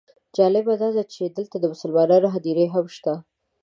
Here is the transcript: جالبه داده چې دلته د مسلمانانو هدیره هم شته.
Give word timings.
جالبه 0.35 0.73
داده 0.81 1.03
چې 1.13 1.21
دلته 1.37 1.55
د 1.59 1.65
مسلمانانو 1.73 2.27
هدیره 2.35 2.65
هم 2.73 2.85
شته. 2.95 3.13